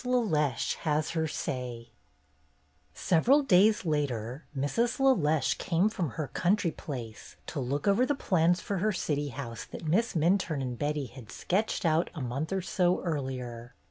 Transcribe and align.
LELECHE 0.03 0.77
HAS 0.81 1.11
HER 1.11 1.27
SAY 1.27 1.91
S 2.95 3.11
EVERAL 3.11 3.43
days 3.43 3.85
later, 3.85 4.45
Mrs. 4.57 4.97
LeLeche 4.99 5.59
came 5.59 5.89
from 5.89 6.09
her 6.17 6.25
country 6.29 6.71
place 6.71 7.35
to 7.45 7.59
look 7.59 7.87
over 7.87 8.03
the 8.03 8.15
plans 8.15 8.59
for 8.61 8.79
her 8.79 8.91
city 8.91 9.27
house 9.27 9.63
that 9.65 9.85
Miss 9.85 10.15
Min 10.15 10.39
turne 10.39 10.59
and 10.63 10.79
Betty 10.79 11.05
had 11.05 11.31
sketched 11.31 11.85
out 11.85 12.09
a 12.15 12.19
month 12.19 12.51
or 12.51 12.61
so 12.63 12.99
earlier. 13.03 13.75